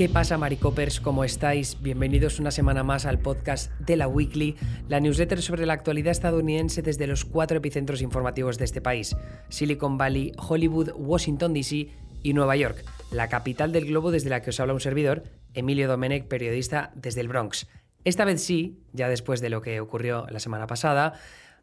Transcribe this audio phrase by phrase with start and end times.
[0.00, 0.98] ¿Qué pasa, Maricopers?
[0.98, 1.76] ¿Cómo estáis?
[1.82, 4.56] Bienvenidos una semana más al podcast de la Weekly,
[4.88, 9.14] la newsletter sobre la actualidad estadounidense desde los cuatro epicentros informativos de este país:
[9.50, 11.88] Silicon Valley, Hollywood, Washington DC
[12.22, 15.86] y Nueva York, la capital del globo desde la que os habla un servidor, Emilio
[15.86, 17.68] Domenech, periodista desde el Bronx.
[18.02, 21.12] Esta vez sí, ya después de lo que ocurrió la semana pasada,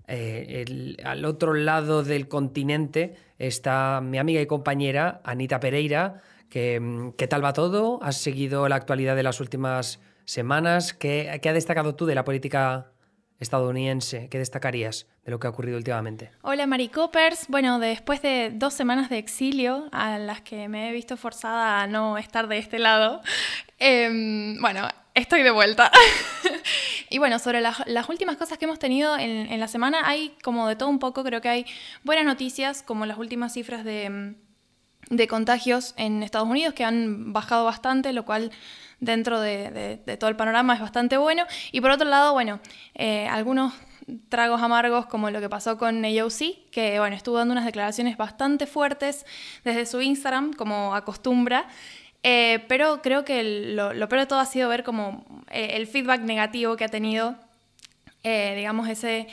[0.08, 6.22] eh, al otro lado del continente está mi amiga y compañera Anita Pereira.
[6.50, 8.00] ¿Qué tal va todo?
[8.02, 10.94] ¿Has seguido la actualidad de las últimas semanas?
[10.94, 12.92] ¿Qué, ¿Qué, ha destacado tú de la política
[13.40, 14.30] estadounidense?
[14.30, 16.32] ¿Qué destacarías de lo que ha ocurrido últimamente?
[16.42, 17.48] Hola Maricopers.
[17.50, 21.88] Bueno, después de dos semanas de exilio a las que me he visto forzada a
[21.88, 23.22] no estar de este lado,
[23.80, 25.92] eh, bueno, estoy de vuelta.
[27.09, 30.68] y bueno, sobre las, últimas cosas que hemos tenido en, en, la semana, hay como
[30.70, 31.66] de todo un poco, creo que hay
[32.06, 34.36] buenas noticias, como las últimas cifras de,
[35.09, 38.52] de contagios en Estados Unidos, que han bajado bastante, lo cual
[39.00, 41.44] dentro de, todo el panorama es bastante bueno.
[41.72, 42.59] Y por otro lado, bueno,
[42.95, 43.73] eh, algunos
[44.30, 48.66] tragos amargos como lo que pasó con AOC, que bueno, estuvo dando unas declaraciones bastante
[48.66, 49.25] fuertes
[49.63, 51.67] desde su Instagram, como acostumbra.
[52.23, 56.22] Eh, pero creo que lo, peor de todo ha sido ver como eh, el feedback
[56.22, 57.35] negativo que ha tenido,
[58.23, 59.28] digamos, ese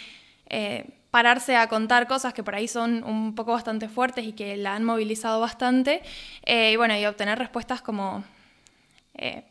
[1.15, 4.75] pararse a contar cosas que por ahí son un poco bastante fuertes y que la
[4.75, 6.03] han movilizado bastante,
[6.45, 8.25] eh, y bueno, y obtener respuestas como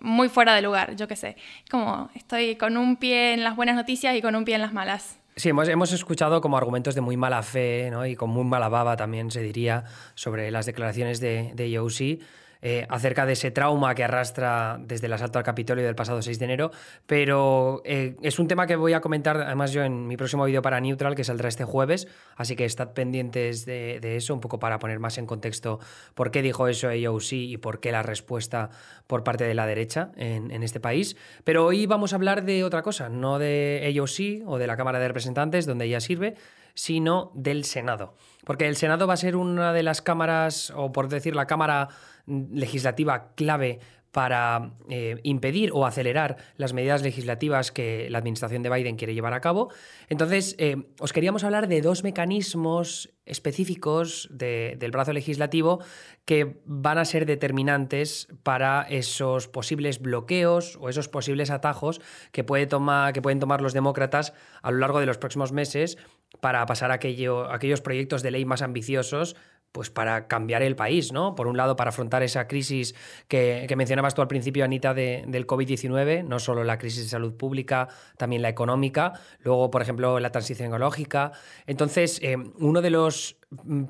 [0.02, 1.38] muy fuera de lugar, yo qué sé.
[1.72, 4.73] Como estoy con un pie en las buenas noticias y con un pie en las
[4.73, 5.17] malas.
[5.38, 8.06] Sí, hemos, hemos, escuchado como argumentos de muy mala fe ¿no?
[8.06, 12.19] y con muy mala baba también se diría sobre las declaraciones de, de Yossi
[12.66, 16.39] eh, acerca de ese trauma que arrastra desde el asalto al Capitolio del pasado 6
[16.39, 16.72] de enero,
[17.06, 20.61] pero eh, es un tema que voy a comentar además yo en mi próximo vídeo
[20.61, 24.80] para Neutral, que saldrá este jueves, así que estad pendientes de, eso, un poco para
[24.80, 25.81] poner más en contexto
[26.16, 28.69] por qué dijo eso AOC y por qué la respuesta
[29.07, 31.18] por parte de la derecha en, en este país.
[31.44, 35.00] Pero hoy vamos a hablar de otra cosa, no de AOC o de la Cámara
[35.00, 36.35] de Representantes, donde ella sirve,
[36.73, 38.16] sino del Senado.
[38.45, 41.89] Porque el Senado va a ser una de las cámaras, o por decir la Cámara
[42.25, 43.79] legislativa clave
[44.11, 49.33] para eh, impedir o acelerar las medidas legislativas que la administración de Biden quiere llevar
[49.33, 49.72] a cabo.
[50.07, 55.84] Entonces, eh, os queríamos hablar de dos mecanismos específicos de, del brazo legislativo
[56.25, 62.01] que van a ser determinantes para esos posibles bloqueos o esos posibles atajos
[62.31, 65.97] que, puede que pueden tomar los demócratas a lo largo de los próximos meses
[66.41, 69.35] para pasar aquello, aquellos proyectos de ley más ambiciosos
[69.73, 71.34] pues para cambiar el país, ¿no?
[71.34, 72.94] Por un lado, para afrontar esa crisis
[73.28, 77.34] que, mencionabas tú al principio, Anita, de, del COVID-19, no solo la crisis de salud
[77.34, 81.31] pública, también la económica, luego, por ejemplo, la transición ecológica.
[81.66, 83.38] Entonces, eh, uno de los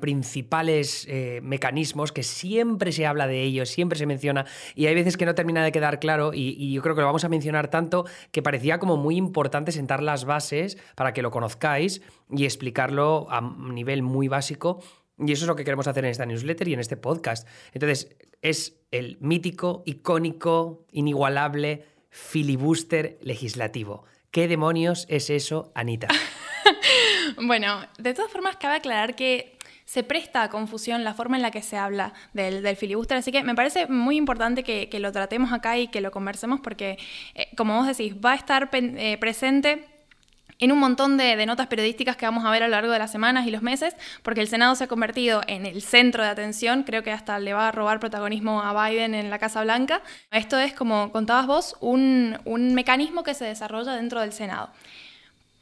[0.00, 5.16] principales eh, mecanismos que siempre se habla de ellos, siempre se menciona y hay veces
[5.18, 7.68] que no termina de quedar claro y, y, yo creo que lo vamos a mencionar
[7.68, 13.26] tanto que parecía como muy importante sentar las bases para que lo conozcáis y explicarlo
[13.30, 14.80] a nivel muy básico
[15.18, 17.46] y eso es lo que queremos hacer en esta newsletter y en este podcast.
[17.72, 24.04] Entonces, es el mítico, icónico, inigualable filibuster legislativo.
[24.30, 26.08] ¿Qué demonios es eso, Anita?
[27.46, 31.50] bueno, de todas formas, cabe aclarar que se presta a confusión la forma en la
[31.50, 35.12] que se habla del, del filibuster, así que me parece muy importante que, que, lo
[35.12, 36.98] tratemos acá y que lo conversemos porque,
[37.34, 39.93] eh, como vos decís, va a estar eh, presente
[40.58, 43.12] en un montón de, notas periodísticas que vamos a ver a lo largo de las
[43.12, 46.84] semanas y los meses, porque el Senado se ha convertido en el centro de atención,
[46.84, 50.02] creo que hasta le va a robar protagonismo a Biden en la Casa Blanca.
[50.30, 52.38] Esto es, como contabas vos, un,
[52.74, 54.70] mecanismo que se desarrolla dentro del Senado.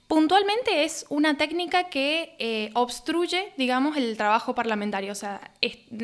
[0.07, 5.11] Puntualmente es una técnica que eh, obstruye, digamos, el trabajo parlamentario.
[5.11, 5.41] O sea,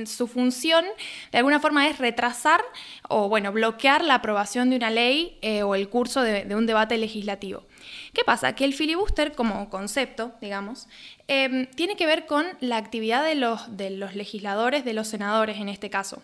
[0.07, 0.87] su función
[1.31, 2.63] de alguna forma es retrasar
[3.07, 6.97] o, bueno, bloquear la aprobación de una ley eh, o el curso de, un debate
[6.97, 7.65] legislativo.
[8.19, 8.57] ¿Qué pasa?
[8.57, 10.89] Que el filibuster como concepto, digamos,
[11.29, 15.89] eh, tiene que ver con la actividad de los legisladores, de los senadores en este
[15.89, 16.21] caso.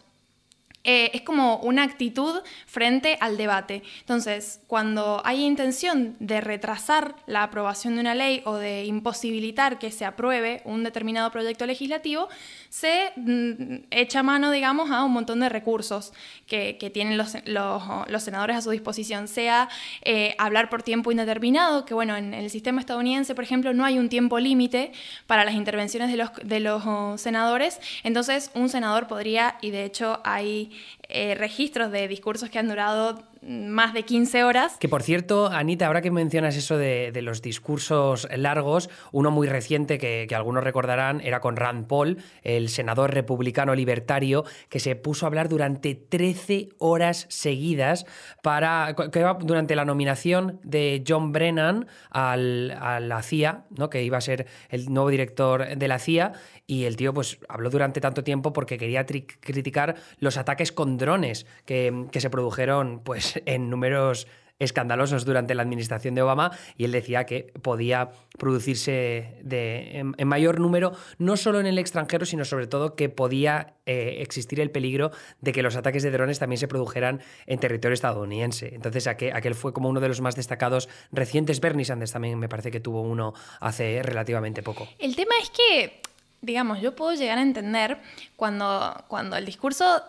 [0.86, 3.82] Eh, es como una actitud frente al debate.
[4.00, 9.90] Entonces, cuando hay intención de retrasar la aprobación de una ley o de imposibilitar que
[9.90, 12.28] se apruebe un determinado proyecto legislativo,
[12.68, 16.12] se mm, echa mano, digamos, a un montón de recursos
[16.46, 19.70] que, que tienen los, los, senadores a su disposición, sea
[20.02, 23.98] eh, hablar por tiempo indeterminado, que bueno, en el sistema estadounidense, por ejemplo, no hay
[23.98, 24.92] un tiempo límite
[25.26, 29.84] para las intervenciones de los, de los uh, senadores, entonces un senador podría, y de
[29.84, 30.73] hecho hay
[31.08, 34.76] eh, registros de discursos que han durado más de 15 horas.
[34.78, 39.98] Que por cierto, Anita, ahora que mencionas eso de, los discursos largos, uno muy reciente
[39.98, 45.28] que, algunos recordarán era con Rand Paul, el senador republicano libertario, que se puso a
[45.28, 48.06] hablar durante 13 horas seguidas
[48.42, 53.90] para, que durante la nominación de John Brennan a la CIA, ¿no?
[53.90, 56.32] que iba a ser el nuevo director de la CIA,
[56.66, 61.46] y el tío pues habló durante tanto tiempo porque quería criticar los ataques con drones
[61.66, 64.26] que, que se produjeron pues en números
[64.58, 70.60] escandalosos durante la administración de Obama y él decía que podía producirse de, en, mayor
[70.60, 75.10] número, no solo en el extranjero, sino sobre todo que podía eh, existir el peligro
[75.40, 78.74] de que los ataques de drones también se produjeran en territorio estadounidense.
[78.74, 81.60] Entonces aquel, aquel fue como uno de los más destacados recientes.
[81.60, 84.88] Bernie Sanders también me parece que tuvo uno hace relativamente poco.
[84.98, 86.00] El tema es que
[86.44, 87.98] digamos, yo puedo llegar a entender
[88.36, 90.02] cuando, cuando el discurso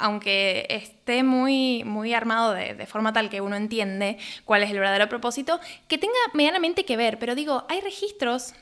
[0.00, 5.10] aunque esté muy, muy armado de, forma tal que uno entiende cuál es el verdadero
[5.10, 7.18] propósito, que tenga medianamente que ver.
[7.18, 8.54] Pero digo, hay registros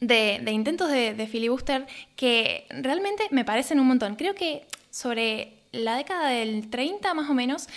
[0.00, 4.16] de, intentos de, de, filibuster que realmente me parecen un montón.
[4.16, 7.68] Creo que sobre la década del 30 más o menos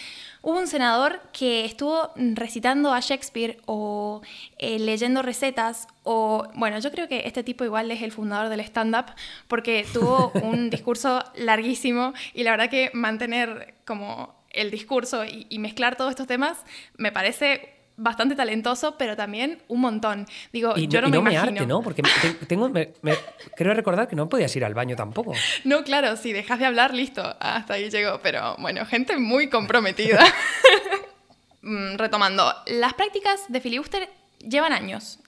[0.45, 4.21] Hubo un senador que estuvo recitando a Shakespeare o
[4.57, 8.59] eh, leyendo recetas o, bueno, yo creo que este tipo igual es el fundador del
[8.59, 9.05] stand-up
[9.47, 15.95] porque tuvo un discurso larguísimo y la verdad que mantener como el discurso y mezclar
[15.95, 16.57] todos estos temas
[16.97, 20.25] me parece bastante talentoso, pero también un montón.
[20.51, 21.65] Digo, yo no, me imagino.
[21.65, 21.81] ¿no?
[21.81, 22.03] Porque
[22.47, 22.91] tengo, me,
[23.55, 25.33] creo recordar que no podías ir al baño tampoco.
[25.63, 28.19] No, claro, si dejas de hablar, listo, hasta ahí llegó.
[28.21, 30.23] Pero bueno, gente muy comprometida.
[31.65, 34.09] Mm, retomando, las prácticas de filibuster
[34.39, 35.19] llevan años,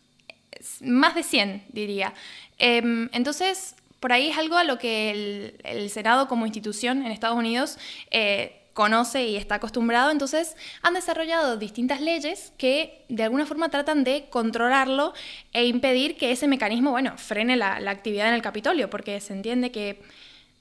[0.81, 2.13] más de 100 diría.
[2.57, 7.13] Em, entonces, por ahí es algo a lo que el, el Senado como institución en
[7.13, 7.77] Estados Unidos
[8.11, 14.03] eh, conoce y está acostumbrado, entonces han desarrollado distintas leyes que de alguna forma tratan
[14.03, 15.13] de controlarlo
[15.53, 19.71] e impedir que ese mecanismo, bueno, frene la, actividad en el Capitolio, porque se entiende
[19.71, 20.03] que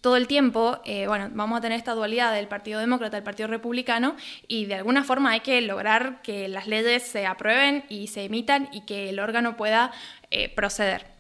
[0.01, 3.25] todo el tiempo, eh, bueno, vamos a tener esta dualidad del Partido Demócrata y del
[3.25, 4.15] Partido Republicano
[4.47, 8.69] y de alguna forma hay que lograr que las leyes se aprueben y se emitan
[8.71, 9.91] y que el órgano pueda
[10.31, 11.14] eh, proceder.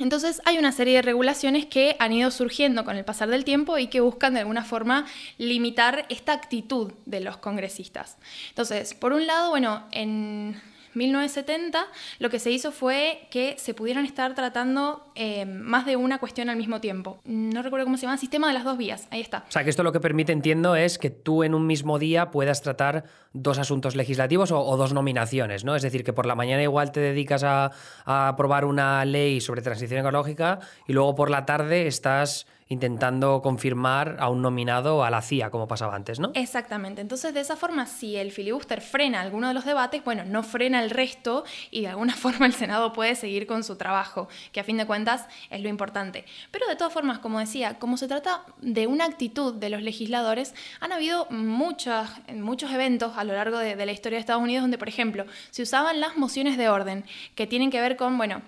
[0.00, 3.78] Entonces hay una serie de regulaciones que han ido surgiendo con el pasar del tiempo
[3.78, 5.06] y que buscan de alguna forma
[5.38, 8.16] limitar esta actitud de los congresistas.
[8.48, 10.60] Entonces, por un lado, bueno, en
[10.94, 11.86] 1970
[12.18, 16.50] lo que se hizo fue que se pudieran estar tratando eh, más de una cuestión
[16.50, 17.20] al mismo tiempo.
[17.24, 19.44] No recuerdo cómo se llama, sistema de las dos vías, ahí está.
[19.48, 22.30] O sea, que esto lo que permite, entiendo, es que tú en un mismo día
[22.30, 25.76] puedas tratar dos asuntos legislativos o, dos nominaciones, ¿no?
[25.76, 27.70] Es decir, que por la mañana igual te dedicas a,
[28.04, 34.16] a aprobar una ley sobre transición ecológica y luego por la tarde estás intentando confirmar
[34.20, 36.30] a un nominado a la CIA, como pasaba antes, ¿no?
[36.34, 37.00] Exactamente.
[37.00, 40.80] Entonces, de esa forma, si el filibuster frena alguno de los debates, bueno, no frena
[40.80, 44.64] el resto y de alguna forma el Senado puede seguir con su trabajo, que a
[44.64, 46.24] fin de cuentas es lo importante.
[46.52, 50.54] Pero de todas formas, como decía, como se trata de una actitud de los legisladores,
[50.78, 54.62] han habido muchos, muchos eventos a lo largo de, de la historia de Estados Unidos
[54.62, 58.42] donde, por ejemplo, se usaban las mociones de orden, que tienen que ver con, bueno,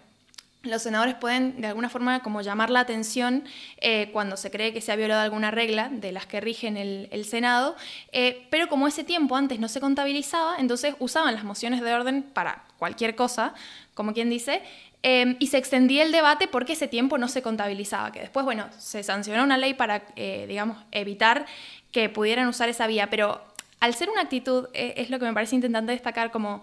[0.62, 3.44] los senadores pueden de alguna forma como llamar la atención
[3.78, 7.24] eh, cuando se cree que se ha violado alguna regla de las que rigen el,
[7.24, 7.76] Senado,
[8.12, 12.22] eh, pero como ese tiempo antes no se contabilizaba, entonces usaban las mociones de orden
[12.22, 13.54] para cualquier cosa,
[13.94, 14.62] como quien dice,
[15.02, 18.68] eh, y se extendía el debate porque ese tiempo no se contabilizaba, que después, bueno,
[18.78, 21.46] se sancionó una ley para, digamos, evitar
[21.90, 23.40] que pudieran usar esa vía, pero
[23.80, 26.62] al ser una actitud, es lo que me parece intentante destacar como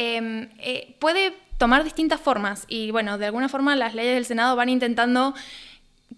[0.00, 4.56] Em, eh, puede tomar distintas formas y bueno, de alguna forma las leyes del Senado
[4.56, 5.34] van intentando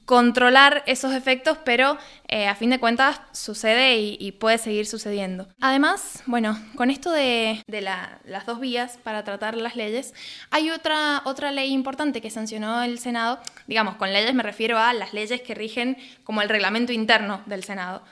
[0.04, 1.96] controlar esos efectos, pero
[2.28, 5.48] eh, a fin de cuentas sucede y, puede seguir sucediendo.
[5.60, 10.14] Además, bueno, con esto de, las dos vías para tratar las leyes,
[10.50, 14.92] hay otra, otra ley importante que sancionó el Senado, digamos, con leyes me refiero a
[14.94, 18.02] las leyes que rigen como el reglamento interno del Senado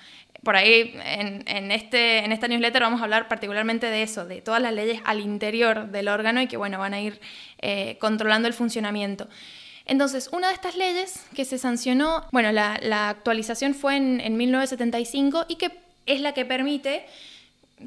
[0.42, 4.62] por ahí en, este, en esta newsletter vamos a hablar particularmente de eso, de todas
[4.62, 7.21] las leyes al interior del órgano y que bueno, van a ir
[7.59, 9.28] eh, controlando el funcionamiento.
[9.85, 15.57] Entonces, una de estas leyes que se sancionó, bueno, la, actualización fue en 1975 y
[15.57, 15.73] que
[16.07, 17.07] es la que permite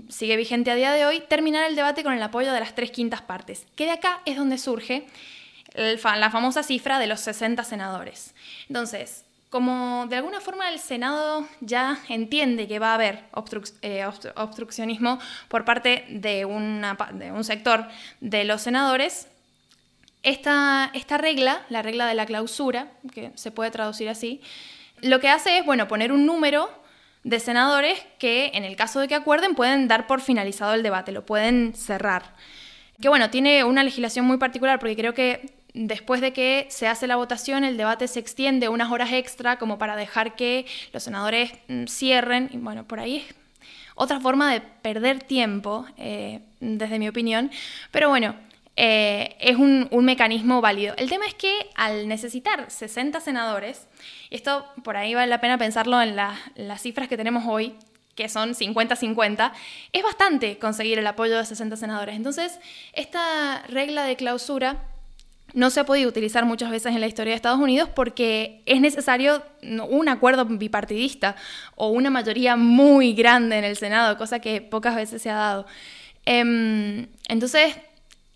[0.10, 2.92] sigue vigente a día de hoy, terminar el debate con el apoyo de las tres
[2.92, 5.06] quintas partes, que de acá es donde surge
[5.74, 8.36] la famosa cifra de los 60 senadores.
[8.68, 13.26] Entonces, como de alguna forma el Senado ya entiende que va a haber
[13.82, 14.06] eh,
[14.36, 17.86] obstruccionismo por parte de, un sector
[18.22, 19.28] de los senadores,
[20.24, 24.42] esta, esta, regla, la regla de la clausura, que se puede traducir así,
[25.02, 26.70] lo que hace es bueno, poner un número
[27.24, 31.12] de senadores que, en el caso de que acuerden, pueden dar por finalizado el debate,
[31.12, 32.36] lo pueden cerrar.
[33.02, 37.08] Que bueno, tiene una legislación muy particular porque creo que después de que se hace
[37.08, 41.52] la votación, el debate se extiende unas horas extra como para dejar que los senadores
[41.68, 42.50] mm, cierren.
[42.52, 43.36] Y bueno, por ahí es
[43.96, 47.52] otra forma de perder tiempo, eh, desde mi opinión.
[47.92, 48.36] Pero bueno,
[48.76, 50.96] eh, es un, mecanismo válido.
[50.98, 53.88] El tema es que al necesitar 60 senadores,
[54.30, 57.76] esto por ahí vale la pena pensarlo en las cifras que tenemos hoy,
[58.16, 59.52] que son 50-50,
[59.94, 62.16] es bastante conseguir el apoyo de 60 senadores.
[62.16, 62.60] Entonces,
[62.94, 64.91] esta regla de clausura
[65.54, 68.82] no se ha podido utilizar muchas veces en la historia de Estados Unidos porque es
[68.82, 71.36] necesario un acuerdo bipartidista
[71.76, 75.66] o una mayoría muy grande en el Senado, cosa que pocas veces se ha dado.
[76.26, 77.76] Em, entonces,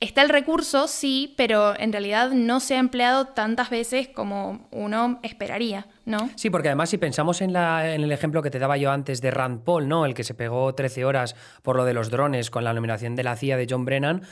[0.01, 5.19] Está el recurso, sí, pero en realidad no se ha empleado tantas veces como uno
[5.24, 6.29] esperaría, ¿no?
[6.35, 9.63] Sí, porque además si pensamos en, el ejemplo que te daba yo antes de Rand
[9.63, 10.05] Paul, ¿no?
[10.05, 13.24] El que se pegó 13 horas por lo de los drones con la nominación de
[13.24, 14.24] la CIA de John Brennan,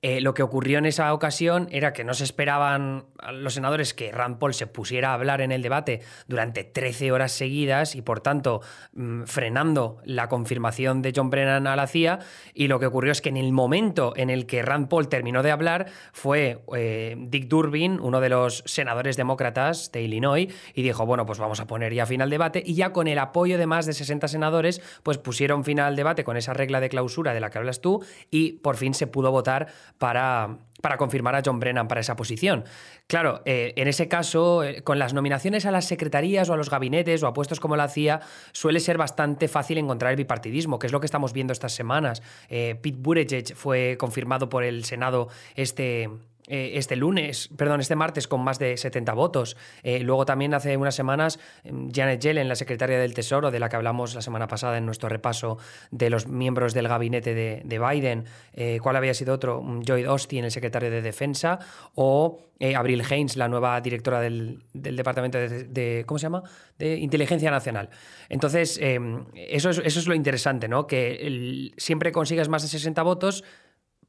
[0.00, 4.12] eh, lo que ocurrió en esa ocasión era que no se esperaban los senadores que
[4.12, 8.20] Rand Paul se pusiera a hablar en el debate durante 13 horas seguidas y por
[8.20, 8.60] tanto
[8.92, 12.20] mm, frenando la confirmación de John Brennan a la CIA.
[12.54, 15.42] Y lo que ocurrió es que en el momento en el que Rand Paul terminó
[15.42, 21.06] de hablar fue eh, Dick Durbin, uno de los senadores demócratas de Illinois, y dijo,
[21.06, 22.62] bueno, pues vamos a poner ya fin al debate.
[22.64, 26.24] Y ya con el apoyo de más de 60 senadores, pues pusieron fin al debate
[26.24, 29.30] con esa regla de clausura de la que hablas tú y por fin se pudo
[29.30, 32.64] votar para, para confirmar a John Brennan para esa posición.
[33.06, 36.70] Claro, eh, en ese caso, eh, con las nominaciones a las secretarías o a los
[36.70, 38.20] gabinetes o a puestos como la CIA,
[38.52, 42.22] suele ser bastante fácil encontrar el bipartidismo, que es lo que estamos viendo estas semanas.
[42.48, 46.10] Eh, Pete Buttigieg fue confirmado por el Senado este,
[46.48, 49.56] eh, este lunes, perdón, este martes con más de 70 votos.
[49.82, 53.68] Eh, luego también hace unas semanas em, Janet Yellen, la secretaria del Tesoro, de la
[53.68, 55.58] que hablamos la semana pasada en nuestro repaso
[55.90, 58.24] de los miembros del gabinete de, Biden,
[58.54, 59.60] eh, ¿cuál había sido otro?
[59.62, 61.58] Mm, Lloyd Austin, el secretario de Defensa,
[61.94, 62.40] o
[62.76, 66.42] Abril Haynes, la nueva directora del, Departamento de, ¿cómo se llama?
[66.76, 67.90] De Inteligencia Nacional.
[68.28, 70.86] Entonces, em, eso, es, eso es lo interesante, ¿no?
[70.86, 73.44] Que siempre consigas más de 60 votos,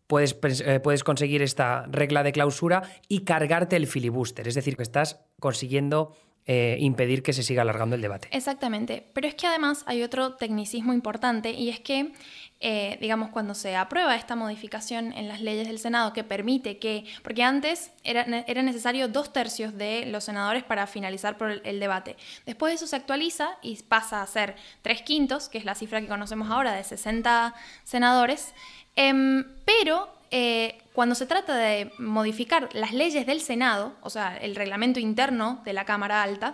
[0.10, 0.36] puedes,
[0.66, 4.48] eh, puedes conseguir esta regla de clausura y cargarte el filibuster.
[4.48, 6.16] Es decir, que estás consiguiendo
[6.52, 8.28] eh, impedir que se siga alargando el debate.
[8.32, 9.06] Exactamente.
[9.14, 12.12] Pero es que además hay otro tecnicismo importante y es que,
[12.60, 17.06] eh, digamos, cuando se aprueba esta modificación en las leyes del Senado que permite que,
[17.22, 22.16] porque antes era, era necesario dos tercios de los senadores para finalizar por el, debate.
[22.48, 26.08] Después eso se actualiza y pasa a ser tres quintos, que es la cifra que
[26.08, 28.56] conocemos ahora de 60 senadores.
[29.02, 34.58] Em, pero eh, cuando se trata de modificar las leyes del Senado, o sea, el
[34.58, 36.54] reglamento interno de la Cámara Alta,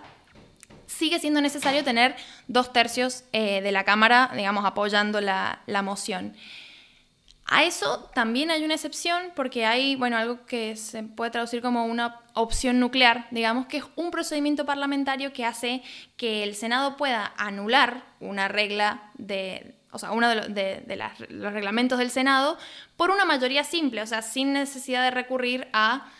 [0.86, 2.14] sigue siendo necesario tener
[2.46, 6.36] dos tercios eh, de la Cámara, digamos, apoyando la, moción.
[7.46, 11.84] A eso también hay una excepción porque hay, bueno, algo que se puede traducir como
[11.86, 15.82] una opción nuclear, digamos, que es un procedimiento parlamentario que hace
[16.16, 20.98] que el Senado pueda anular una regla de, o sea, uno de,
[21.28, 22.58] los reglamentos del Senado,
[22.96, 26.10] por una mayoría simple, o sea, sin necesidad de recurrir a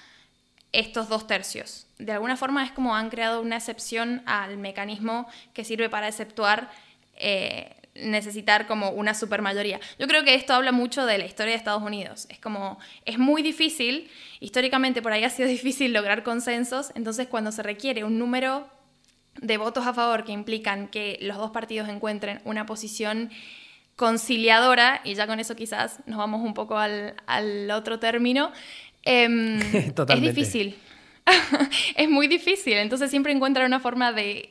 [0.72, 1.86] estos dos tercios.
[1.98, 6.70] De alguna forma es como han creado una excepción al mecanismo que sirve para exceptuar
[7.14, 9.80] eh, necesitar como una supermayoría.
[9.98, 12.26] Yo creo que esto habla mucho de la historia de Estados Unidos.
[12.30, 17.52] Es como, es muy difícil, históricamente por ahí ha sido difícil lograr consensos, entonces cuando
[17.52, 18.68] se requiere un número
[19.40, 23.30] de votos a favor que implican que los dos partidos encuentren una posición
[23.96, 28.52] conciliadora, y ya con eso quizás nos vamos un poco al, otro término,
[29.02, 29.58] em,
[30.08, 30.76] es difícil.
[31.96, 34.50] es muy difícil, entonces siempre encuentran una forma de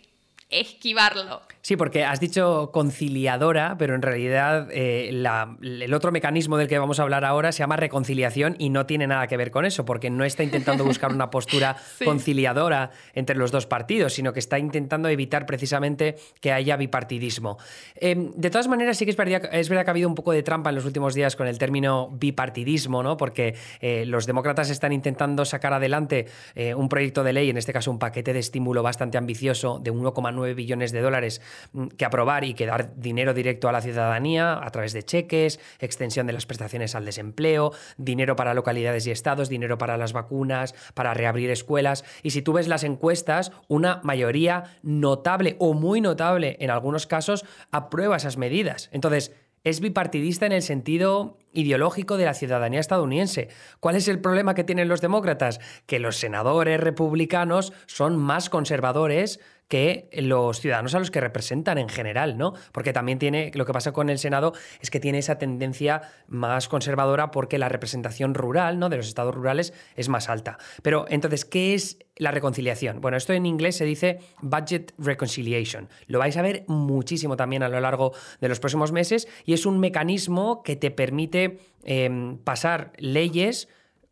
[0.50, 1.42] esquivarlo.
[1.62, 7.00] Sí, porque has dicho conciliadora, pero en realidad eh, el otro mecanismo del que vamos
[7.00, 10.12] a hablar ahora se llama reconciliación y no tiene nada que ver con eso, porque
[10.12, 11.76] no está intentando buscar una postura
[12.06, 17.58] conciliadora entre los dos partidos, sino que está intentando evitar precisamente que haya bipartidismo.
[17.96, 20.34] Em, de todas maneras, sí que es verdad, es verdad, que ha habido un poco
[20.34, 23.18] de trampa en los últimos días con el término bipartidismo, ¿no?
[23.18, 27.74] porque eh, los demócratas están intentando sacar adelante eh, un proyecto de ley, en este
[27.74, 31.42] caso un paquete de estímulo bastante ambicioso de 1,9 billones de dólares
[31.74, 35.60] Mm, que aprobar y que dar dinero directo a la ciudadanía a través de cheques,
[35.80, 40.74] extensión de las prestaciones al desempleo, dinero para localidades y estados, dinero para las vacunas,
[40.94, 42.04] para reabrir escuelas.
[42.24, 47.46] Y si tú ves las encuestas, una mayoría notable o muy notable en algunos casos
[47.72, 48.90] aprueba esas medidas.
[48.92, 49.32] Entonces,
[49.66, 53.50] es bipartidista en el sentido ideológico de la ciudadanía estadounidense.
[53.80, 55.60] ¿Cuál es el problema que tienen los demócratas?
[55.88, 61.90] Que los senadores republicanos son más conservadores que los ciudadanos a los que representan en
[61.90, 62.54] general, ¿no?
[62.72, 66.68] Porque también tiene, lo que pasa con el Senado es que tiene esa tendencia más
[66.68, 68.90] conservadora porque la representación rural, ¿no?
[68.90, 70.58] De los estados rurales es más alta.
[70.82, 73.02] Pero entonces, ¿qué es la reconciliación?
[73.02, 75.90] Bueno, esto en inglés se dice budget reconciliation.
[76.08, 79.66] Lo vais a ver muchísimo también a lo largo de los próximos meses y es
[79.66, 83.68] un mecanismo que te permite em, pasar leyes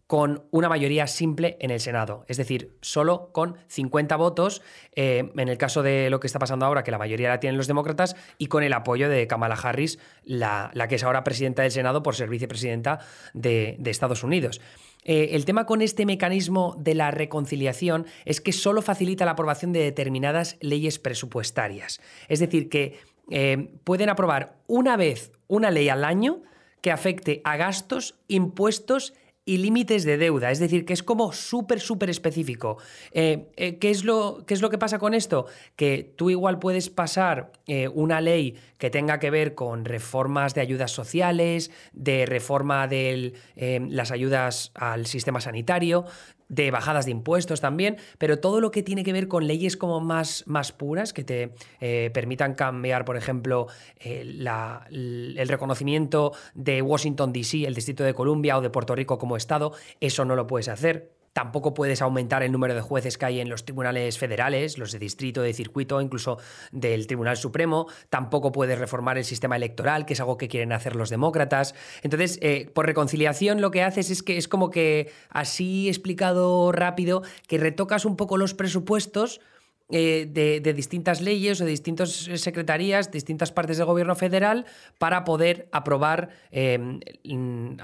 [0.08, 4.62] con una mayoría simple en el Senado, es decir, solo con 50 votos,
[4.96, 7.58] eh, en el caso de lo que está pasando ahora, que la mayoría la tienen
[7.58, 11.72] los demócratas, y con el apoyo de Kamala Harris, la, que es ahora presidenta del
[11.72, 13.00] Senado por ser vicepresidenta
[13.34, 14.60] de, Estados Unidos.
[15.06, 19.72] Eh, el tema con este mecanismo de la reconciliación es que solo facilita la aprobación
[19.72, 22.02] de determinadas leyes presupuestarias.
[22.28, 26.42] Es decir, que eh, pueden aprobar una vez una ley al año
[26.82, 29.14] que afecte a gastos, impuestos
[29.46, 30.52] y límites de deuda.
[30.52, 32.78] Es decir, que es como súper, súper específico.
[33.12, 35.48] Eh, eh, ¿qué, es lo, ¿Qué es lo que pasa con esto?
[35.76, 40.62] Que tú igual puedes pasar eh, una ley que tenga que ver con reformas de
[40.62, 46.06] ayudas sociales, de reforma de las ayudas al sistema sanitario,
[46.50, 50.00] de bajadas de impuestos también, pero todo lo que tiene que ver con leyes como
[50.00, 53.68] más, más puras, que te eh, permitan cambiar, por ejemplo,
[54.00, 59.38] eh, el reconocimiento de Washington, D.C., el Distrito de Columbia o de Puerto Rico como
[59.38, 61.23] Estado, eso no lo puedes hacer.
[61.34, 65.00] Tampoco puedes aumentar el número de jueces que hay en los tribunales federales, los de
[65.00, 66.38] distrito, de circuito, incluso
[66.72, 67.88] del Tribunal Supremo.
[68.10, 71.74] Tampoco puedes reformar el sistema electoral, que es algo que quieren hacer los demócratas.
[72.04, 77.24] Entonces, eh, por reconciliación lo que haces es que es como que, así explicado rápido,
[77.48, 79.42] que retocas un poco los presupuestos.
[79.90, 84.66] Eh, de, distintas leyes o de distintas secretarías, distintas partes del gobierno federal,
[84.98, 86.80] para poder aprobar eh,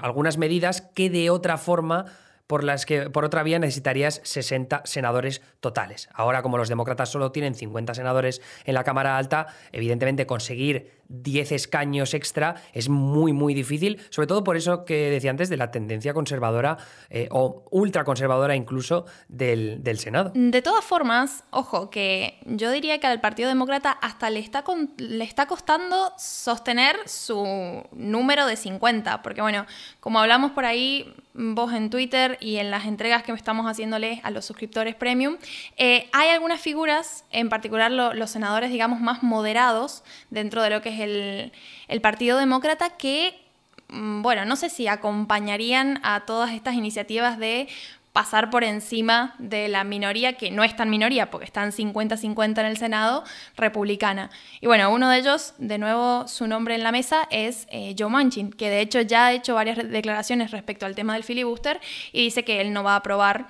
[0.00, 2.06] algunas medidas que de otra forma
[2.50, 6.08] por las que por otra vía necesitarías 60 senadores totales.
[6.12, 11.52] Ahora, como los demócratas solo tienen 50 senadores en la Cámara Alta, evidentemente conseguir 10
[11.52, 15.70] escaños extra es muy, muy difícil, sobre todo por eso que decía antes de la
[15.70, 16.78] tendencia conservadora
[17.10, 20.30] eh, o ultraconservadora incluso del, Senado.
[20.34, 24.64] De todas formas, ojo, que yo diría que al Partido Demócrata hasta le está,
[24.98, 29.66] le está costando sostener su número de 50, porque bueno,
[29.98, 34.30] como hablamos por ahí, vos en Twitter y en las entregas que estamos haciéndole a
[34.30, 35.38] los suscriptores premium,
[35.76, 40.90] eh, hay algunas figuras, en particular los senadores, digamos, más moderados dentro de lo que
[40.90, 43.40] es el, Partido Demócrata que,
[43.88, 47.68] mm, bueno, no sé si acompañarían a todas estas iniciativas de
[48.12, 52.66] pasar por encima de la minoría, que no es tan minoría, porque están 50-50 en
[52.66, 53.24] el Senado,
[53.56, 54.30] republicana.
[54.60, 58.10] Y bueno, uno de ellos, de nuevo su nombre en la mesa, es eh, Joe
[58.10, 61.80] Manchin, que de hecho ya ha hecho varias declaraciones respecto al tema del filibuster
[62.12, 63.46] y dice que él no va a aprobar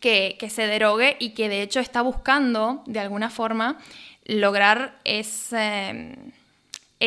[0.00, 3.78] que, que se derogue y que de hecho está buscando, de alguna forma,
[4.24, 6.16] lograr ese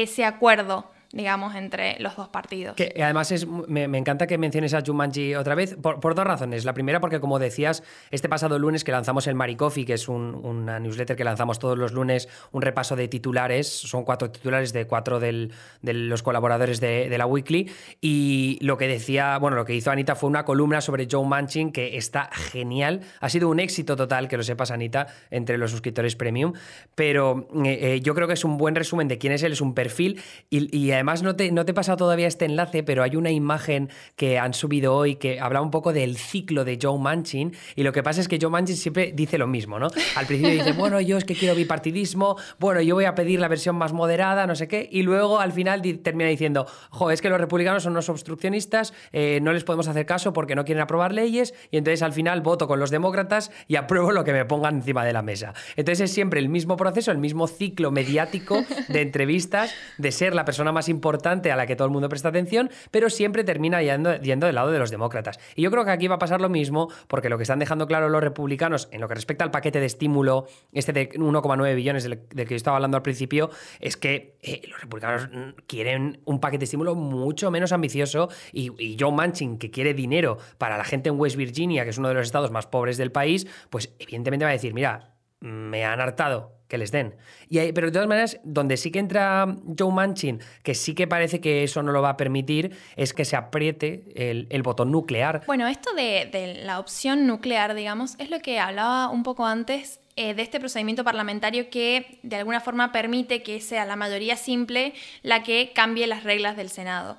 [0.02, 2.76] ese acuerdo digamos, entre los dos partidos.
[2.76, 6.66] Que además es, me, encanta que menciones a Jumanji otra vez, por, dos razones.
[6.66, 10.80] La primera, porque como decías, este pasado lunes que lanzamos el Maricofi, que es una
[10.80, 15.20] newsletter que lanzamos todos los lunes, un repaso de titulares, son cuatro titulares de cuatro
[15.20, 15.50] de
[15.82, 20.30] los colaboradores de, la Weekly, y lo que decía, bueno, lo que hizo Anita fue
[20.30, 24.44] una columna sobre Joe Manchin que está genial, ha sido un éxito total, que lo
[24.44, 26.54] sepas Anita, entre los suscriptores premium,
[26.96, 29.62] pero eh, eh, yo creo que es un buen resumen de quién es él, es
[29.62, 33.04] un perfil, y, y además no te, no te he pasado todavía este enlace, pero
[33.04, 37.00] hay una imagen que han subido hoy que habla un poco del ciclo de Joe
[37.00, 37.54] Manchin.
[37.76, 39.88] Y lo que pasa es que Joe Manchin siempre dice lo mismo, ¿no?
[40.16, 43.48] Al principio dice, bueno, yo es que quiero bipartidismo, bueno, yo voy a pedir la
[43.48, 44.88] versión más moderada, no sé qué.
[44.92, 49.40] Y luego al final termina diciendo, jo, es que los republicanos son unos obstruccionistas, eh,
[49.42, 51.54] no les podemos hacer caso porque no quieren aprobar leyes.
[51.72, 55.06] Y entonces al final voto con los demócratas y apruebo lo que me pongan encima
[55.06, 55.54] de la mesa.
[55.76, 60.46] Entonces es siempre el mismo proceso, el mismo ciclo mediático de entrevistas, de ser la
[60.46, 64.16] persona más importante a la que todo el mundo presta atención, pero siempre termina yendo,
[64.18, 65.40] yendo del lado de los demócratas.
[65.56, 67.88] Y yo creo que aquí va a pasar lo mismo, porque lo que están dejando
[67.88, 72.04] claro los republicanos en lo que respecta al paquete de estímulo, este de 1,9 billones
[72.04, 75.30] del, que yo estaba hablando al principio, es que eh, los republicanos
[75.68, 80.38] quieren un paquete de estímulo mucho menos ambicioso y, y Joe Manchin, que quiere dinero
[80.58, 83.12] para la gente en West Virginia, que es uno de los estados más pobres del
[83.12, 87.16] país, pues evidentemente va a decir, mira, me han hartado que les den.
[87.50, 91.40] Y pero de todas maneras, donde sí que entra Joe Manchin, que sí que parece
[91.40, 95.44] que eso no lo va a permitir, es que se apriete el, botón nuclear.
[95.48, 100.34] Bueno, esto de, la opción nuclear, digamos, es lo que hablaba un poco antes eh,
[100.34, 105.44] de este procedimiento parlamentario que de alguna forma permite que sea la mayoría simple la
[105.44, 107.18] que cambie las reglas del Senado.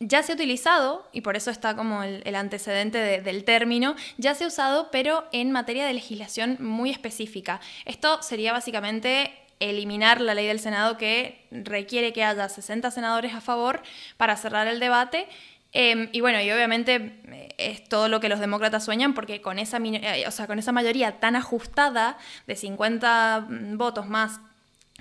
[0.00, 4.44] Ya se ha utilizado, y por eso está como el, antecedente del término, ya se
[4.44, 7.60] ha usado, pero en materia de legislación muy específica.
[7.84, 13.40] Esto sería básicamente eliminar la ley del Senado que requiere que haya 60 senadores a
[13.40, 13.82] favor
[14.16, 15.26] para cerrar el debate.
[15.72, 19.58] Em, y bueno, y obviamente eh, es todo lo que los demócratas sueñan porque con
[19.58, 24.40] esa, eh, o sea, con esa mayoría tan ajustada de 50 mm, votos más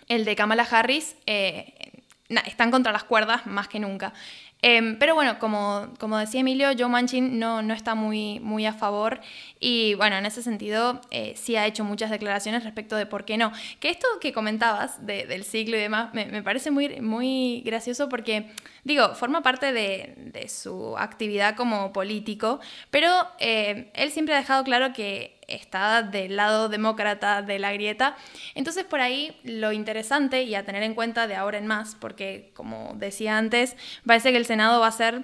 [0.10, 2.04] el de Kamala Harris, eh,
[2.46, 4.14] están contra las cuerdas más que nunca.
[4.64, 8.74] Em, pero bueno, como, como, decía Emilio, Joe Manchin no, no, está muy, muy a
[8.74, 9.22] favor
[9.60, 13.38] y bueno, en ese sentido eh, sí ha hecho muchas declaraciones respecto de por qué
[13.38, 13.52] no.
[13.80, 18.50] Que esto que comentabas del ciclo y demás me, parece muy, muy gracioso porque,
[18.84, 24.64] digo, forma parte de, de su actividad como político, pero eh, él siempre ha dejado
[24.64, 28.16] claro que está del lado demócrata de la grieta.
[28.56, 32.52] Entonces por ahí lo interesante y a tener en cuenta de ahora en más, porque
[32.54, 35.24] como decía antes, parece que el Senado va a ser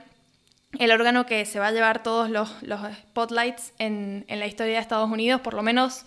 [0.79, 2.49] el órgano que se va a llevar todos los,
[3.09, 6.05] spotlights en, la historia de Estados Unidos, por lo menos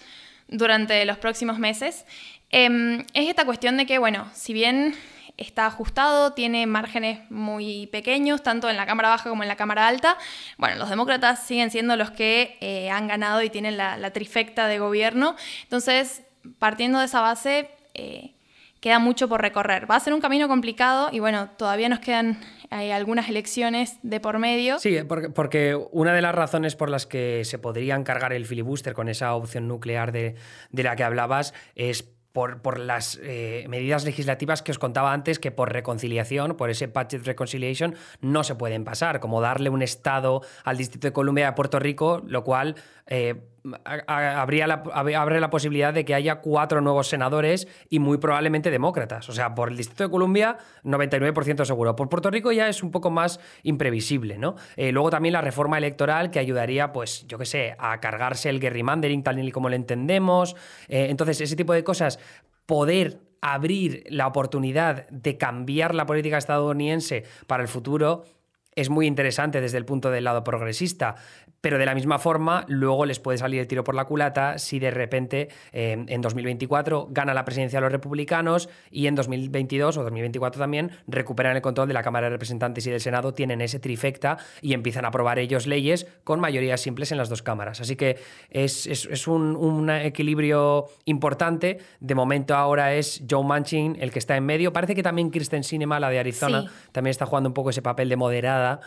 [0.48, 2.05] durante los próximos meses.
[2.50, 4.94] Em, es esta cuestión de que, bueno, si bien
[5.37, 9.87] está ajustado, tiene márgenes muy pequeños, tanto en la Cámara Baja como en la Cámara
[9.87, 10.16] Alta.
[10.57, 14.79] Bueno, los demócratas siguen siendo los que eh, han ganado y tienen la, trifecta de
[14.79, 15.37] gobierno.
[15.64, 16.22] Entonces,
[16.59, 18.35] partiendo de esa base, eh,
[18.81, 19.90] queda mucho por recorrer.
[19.90, 22.38] Va a ser un camino complicado y bueno, todavía nos quedan
[22.70, 24.79] hay algunas elecciones de por medio.
[24.79, 28.94] Sí, porque, porque, una de las razones por las que se podría encargar el filibuster
[28.94, 30.35] con esa opción nuclear de,
[30.70, 35.51] de la que hablabas es por, las eh, medidas legislativas que os contaba antes, que
[35.51, 40.77] por reconciliación, por ese budget reconciliation, no se pueden pasar, como darle un Estado al
[40.77, 42.75] Distrito de Columbia a Puerto Rico, lo cual
[43.07, 43.37] eh,
[44.07, 49.29] habría la, abre la posibilidad de que haya cuatro nuevos senadores y muy probablemente demócratas.
[49.29, 51.96] O sea, por el Distrito de Columbia, 99% seguro.
[51.96, 54.57] Por Puerto Rico ya es un poco más imprevisible, ¿no?
[54.76, 58.61] Eh, luego también la reforma electoral que ayudaría, pues, yo qué sé, a cargarse el
[58.61, 60.57] gerrymandering tal y como lo entendemos.
[60.88, 62.18] Eh, entonces, ese tipo de cosas,
[62.66, 68.24] poder abrir la oportunidad de cambiar la política estadounidense para el futuro
[68.76, 71.16] es muy interesante desde el punto del lado progresista,
[71.66, 74.79] pero de la misma forma luego les puede salir el tiro por la culata si
[74.79, 80.05] de repente eh, en 2024 gana la presidencia de los republicanos y en 2022 o
[80.05, 83.81] 2024 también recuperan el control de la Cámara de Representantes y del Senado, tienen ese
[83.81, 87.81] trifecta y empiezan a aprobar ellos leyes con mayorías simples en las dos cámaras.
[87.81, 88.16] Así que
[88.48, 91.79] es, un, equilibrio importante.
[91.98, 94.72] De momento ahora es Joe Manchin el que está en medio.
[94.72, 98.09] Parece que también Kristen Sinema, la de Arizona, también está jugando un poco ese papel
[98.09, 98.83] de moderada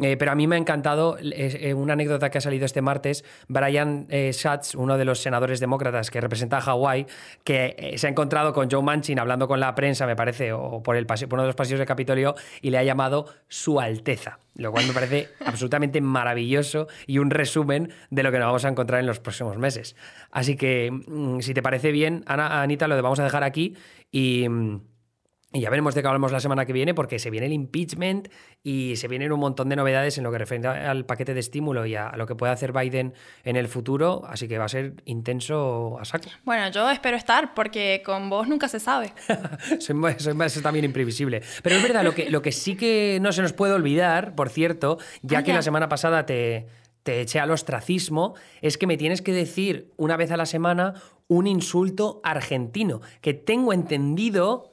[0.00, 3.24] eh, pero a mí me ha encantado eh, una anécdota que ha salido este martes.
[3.48, 7.06] Brian eh, Schatz, uno de los senadores demócratas que representa a Hawái,
[7.44, 10.96] que se ha encontrado con Joe Manchin hablando con la prensa, me parece, o por,
[10.96, 14.70] el por uno de los pasillos del Capitolio, y le ha llamado Su Alteza, lo
[14.72, 19.00] cual me parece absolutamente maravilloso y un resumen de lo que nos vamos a encontrar
[19.00, 19.96] en los próximos meses.
[20.30, 23.76] Así que, mm, si te parece bien, Ana, Anita, lo vamos a dejar aquí
[24.12, 24.46] y.
[25.50, 28.28] Y ya veremos de qué hablamos la semana que viene, porque se viene el impeachment
[28.62, 31.86] y se vienen un montón de novedades en lo que refiere al paquete de estímulo
[31.86, 34.24] y a lo que puede hacer Biden en el futuro.
[34.28, 36.28] Así que va a ser intenso a saco.
[36.44, 39.14] Bueno, yo espero estar, porque con vos nunca se sabe.
[39.78, 41.42] soy, también imprevisible.
[41.62, 44.50] Pero es verdad, lo que, lo que sí que no se nos puede olvidar, por
[44.50, 46.66] cierto, ya que la semana pasada te,
[47.02, 50.94] te eché al ostracismo, es que me tienes que decir una vez a la semana
[51.26, 54.67] un insulto argentino, que tengo entendido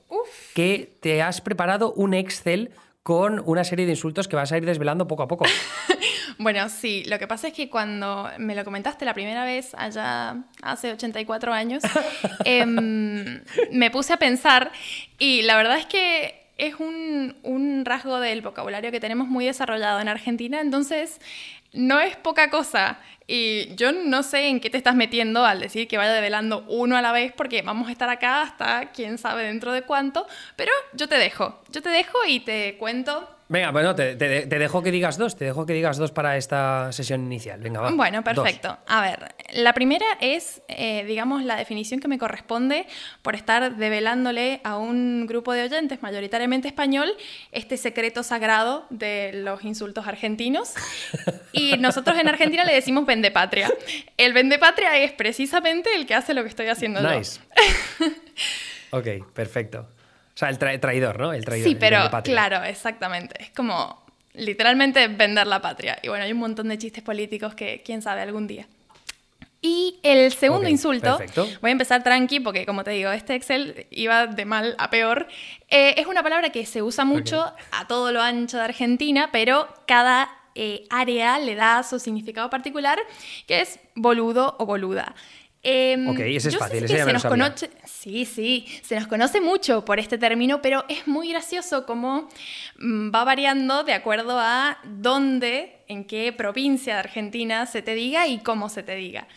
[0.53, 2.71] que te has preparado un Excel
[3.03, 5.45] con una serie de insultos que vas a ir desvelando poco a poco.
[6.39, 10.37] bueno, sí, lo que pasa es que cuando me lo comentaste la primera vez, allá
[10.63, 11.83] hace 84 años,
[12.45, 14.71] em, me puse a pensar
[15.19, 19.99] y la verdad es que es un, un, rasgo del vocabulario que tenemos muy desarrollado
[19.99, 21.19] en Argentina, entonces
[21.73, 22.97] no es poca cosa.
[23.27, 26.95] Y yo no sé en qué te estás metiendo al decir que vaya develando uno
[26.95, 30.71] a la vez, porque vamos a estar acá hasta quién sabe dentro de cuánto, pero
[30.93, 35.19] yo te dejo, yo te dejo y te cuento Venga, bueno, te, dejo que digas
[35.19, 37.59] dos, te dejo que digas dos para esta sesión inicial.
[37.59, 37.91] Venga, va.
[37.91, 38.75] Bueno, perfecto.
[38.87, 42.87] A ver, la primera es, eh, digamos, la definición que me corresponde
[43.21, 47.11] por estar develándole a un grupo de oyentes, mayoritariamente español,
[47.51, 50.73] este secreto sagrado de los insultos argentinos.
[51.53, 53.71] Y nosotros en Argentina le decimos vendepatria.
[54.17, 57.39] El vendepatria es precisamente el que hace lo que estoy haciendo nice.
[58.91, 59.87] ok, perfecto.
[60.33, 61.31] O sea, el traidor, ¿no?
[61.33, 61.67] El traidor.
[61.67, 63.41] Sí, pero claro, exactamente.
[63.41, 65.97] Es como literalmente vender la patria.
[66.03, 68.67] Y bueno, hay un montón de chistes políticos que quién sabe algún día.
[69.61, 71.47] Y el segundo Ok, insulto, perfecto.
[71.61, 75.27] voy a empezar tranqui porque como te digo, este Excel iba de mal a peor.
[75.69, 79.67] Eh, es una palabra que se usa mucho a todo lo ancho de Argentina, pero
[79.87, 82.97] cada eh, área le da su significado particular,
[83.47, 85.13] que es boludo o boluda.
[85.67, 87.45] Em, Ok, ese es fácil, ese ya se me lo nos sabía.
[87.45, 92.29] conoce- Sí, sí, se nos conoce mucho por este término, pero es muy gracioso cómo
[92.77, 98.27] mm, va variando de acuerdo a dónde, en qué provincia de Argentina se te diga
[98.27, 99.27] y cómo se te diga.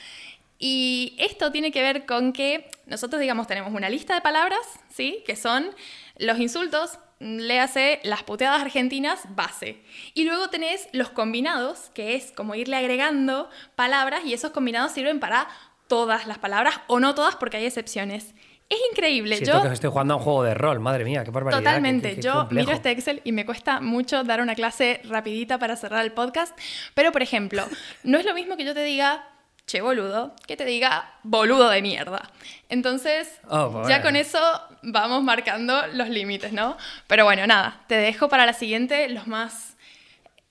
[0.59, 4.59] Y esto tiene que ver con que nosotros, digamos, tenemos una lista de palabras,
[4.91, 5.23] ¿sí?
[5.25, 5.71] Que son
[6.19, 9.83] los insultos, léase las puteadas argentinas, base.
[10.15, 15.21] Y luego tenés los combinados, que es como irle agregando palabras y esos combinados sirven
[15.21, 15.49] para
[15.89, 18.35] todas las palabras o no todas porque hay excepciones.
[18.69, 19.37] Es increíble.
[19.37, 21.61] Siento Yo que estoy jugando a un juego de rol, madre mía, qué barbaridad.
[21.61, 22.11] Totalmente.
[22.11, 25.75] qué- qué Yo miro este Excel y me cuesta mucho dar una clase rapidita para
[25.77, 26.57] cerrar el podcast.
[26.93, 27.65] Pero, por ejemplo,
[28.05, 29.27] no es lo mismo que yo te diga,
[29.69, 32.31] che boludo, que te diga boludo de mierda.
[32.71, 34.41] Entonces, Oh, pues ya con eso
[34.83, 36.77] vamos marcando los límites, ¿no?
[37.07, 39.77] Pero bueno, nada, te dejo para la siguiente los más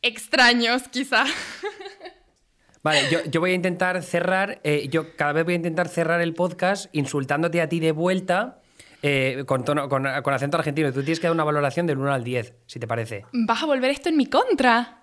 [0.04, 1.26] extraños, quizá.
[2.84, 6.22] Vale, yo, yo voy a intentar cerrar, eh, yo cada vez voy a intentar cerrar
[6.22, 8.62] el podcast insultándote a ti de vuelta
[9.02, 10.92] eh, con, tono, con, con acento argentino.
[10.92, 13.26] Tú tienes que dar una valoración del 1 al 10, si te parece.
[13.34, 14.94] Vas a volver esto en mi contra.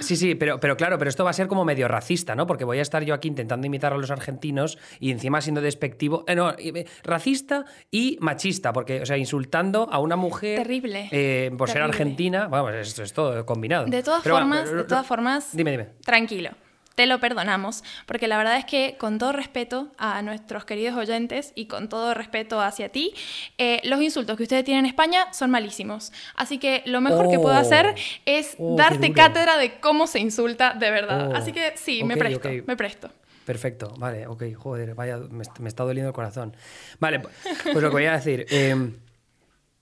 [0.00, 2.46] Sí, sí, pero, pero claro, pero esto va a ser como medio racista, ¿no?
[2.46, 6.24] Porque voy a estar yo aquí intentando imitar a los argentinos y encima siendo despectivo.
[6.26, 10.58] eh, no, eh, racista y machista, porque, o sea, insultando a una mujer.
[10.58, 12.48] Terrible, eh, por ser argentina.
[12.48, 13.86] Vamos, esto es todo combinado.
[13.86, 15.84] De todas Pero bueno, formas, de todas formas, Dime, dime.
[16.04, 16.50] tranquilo.
[16.94, 21.52] Te lo perdonamos, porque la verdad es que con todo respeto a nuestros queridos oyentes
[21.56, 23.12] y con todo respeto hacia ti,
[23.58, 26.12] eh, los insultos que ustedes tienen en España son malísimos.
[26.36, 27.58] Así que lo mejor que puedo Oh.
[27.58, 27.94] hacer
[28.26, 31.30] es Oh, darte cátedra de cómo se insulta de verdad.
[31.32, 31.34] Oh.
[31.36, 32.66] Así que sí, me Ok, presto, ok.
[32.66, 33.10] me presto.
[33.44, 36.56] Perfecto, vale, ok, joder, vaya, me, me está doliendo el corazón.
[37.00, 37.28] Vale, pu-
[37.64, 38.46] pues lo que voy a decir.
[38.50, 38.92] eh,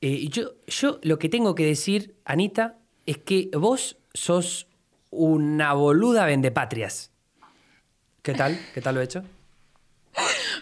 [0.00, 4.66] eh, yo, yo lo que tengo que decir, Anita, es que vos sos
[5.12, 7.12] una boluda vendepatrias.
[8.22, 8.58] ¿Qué tal?
[8.74, 9.22] ¿Qué tal lo he hecho?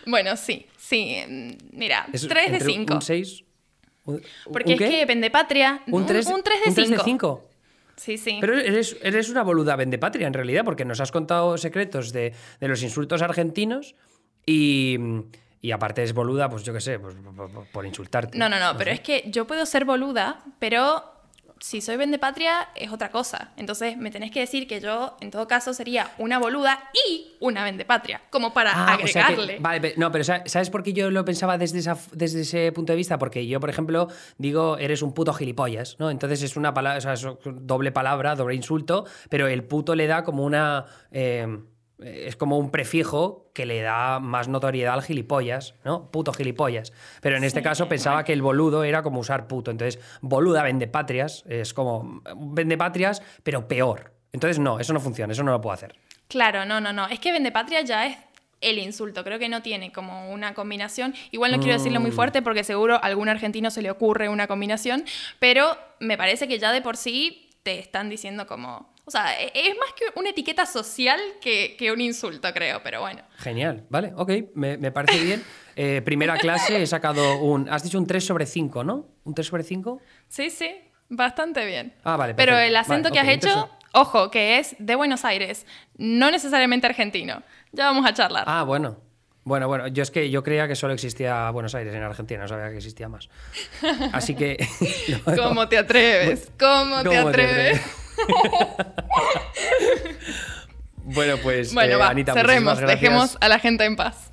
[0.07, 1.23] Bueno, sí, sí.
[1.27, 2.95] mm, Mira, Es 3 de entre 5.
[2.95, 3.45] ¿Un 6?
[4.53, 5.83] Porque es que Vendepatria.
[5.87, 7.05] ¿Un 3, un 3 un de 3 de 5.
[7.05, 7.49] 5?
[7.97, 8.39] Sí, sí.
[8.41, 12.69] Pero eres, eres una boluda vendepatria en realidad, porque nos has contado secretos de, de
[12.69, 13.95] los insultos argentinos
[14.47, 14.97] y,
[15.61, 17.15] y aparte es boluda, pues yo qué sé, pues,
[17.73, 18.39] por, insultarte.
[18.39, 18.95] No, no, no, pero sé.
[18.95, 21.20] es que yo puedo ser boluda, pero
[21.61, 23.51] si soy vendepatria es otra cosa.
[23.57, 27.63] Entonces me tenés que decir que yo, en todo caso, sería una boluda y una
[27.65, 29.59] vendepatria, como para Ah, o sea que- agregarle.
[29.61, 32.93] vale, no, pero sa- ¿sabes por qué yo lo pensaba desde, esa, desde ese punto
[32.93, 33.19] de vista?
[33.19, 36.11] Porque yo, por ejemplo, digo, eres un puto gilipollas, ¿no?
[36.11, 40.07] Entonces es una palabra, o sea, es doble palabra, doble insulto, pero el puto le
[40.07, 40.87] da como una.
[41.13, 41.47] eh,
[42.03, 46.11] es como un prefijo que le da más notoriedad al gilipollas, ¿no?
[46.11, 46.93] Puto gilipollas.
[47.21, 49.71] Pero en este Sí, caso pensaba que el boludo era como usar puto.
[49.71, 54.13] Entonces, boluda vendepatrias es como vendepatrias, pero peor.
[54.33, 55.95] Entonces, no, eso no funciona, eso no lo puedo hacer.
[56.29, 57.09] Claro, no, no, no.
[57.09, 58.17] Es que vendepatria ya es
[58.61, 59.25] el insulto.
[59.25, 61.15] Creo que no tiene como una combinación.
[61.33, 62.03] Igual no quiero decirlo Mm.
[62.03, 65.05] muy fuerte porque seguro a algún argentino se le ocurre una combinación,
[65.39, 68.91] pero me parece que ya de por sí te están diciendo como...
[69.11, 73.01] O sea, e- es más que una etiqueta social que, que un insulto, creo, pero
[73.01, 73.23] bueno.
[73.39, 75.43] Genial, vale, ok, me, me parece bien.
[75.75, 77.69] Eh, primera clase he sacado un.
[77.69, 79.09] Has dicho un 3 sobre 5, ¿no?
[79.25, 80.01] ¿Un 3 sobre 5?
[80.29, 80.71] Sí, sí,
[81.09, 81.93] bastante bien.
[82.05, 85.67] Ah, vale, Pero el acento Vale, que has hecho, ojo, que es de Buenos Aires,
[85.97, 87.43] no necesariamente argentino.
[87.73, 88.45] Ya vamos a charlar.
[88.47, 88.97] Ah, bueno.
[89.43, 92.47] Bueno, bueno, yo es que yo creía que solo existía Buenos Aires en Argentina, no
[92.47, 93.29] sabía que existía más.
[94.13, 94.65] Así que.
[95.37, 96.53] ¿Cómo te atreves?
[96.57, 97.81] ¿Cómo, te ¿Cómo te atreves?
[101.05, 101.75] bueno, pues.
[101.75, 104.33] Bueno, eh, va, Anita, cerremos, dejemos a la gente en paz.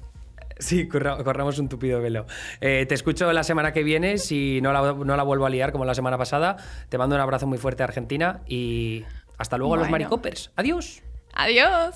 [0.59, 2.25] Sí, corra- corramos un tupido velo.
[2.61, 5.71] Eh, te escucho la semana que viene, si no la, no la vuelvo a liar
[5.71, 6.57] como la semana pasada.
[6.89, 9.05] Te mando un abrazo muy fuerte a Argentina y
[9.37, 10.51] hasta luego a los maricopers.
[10.55, 11.03] Adiós.
[11.33, 11.95] Adiós.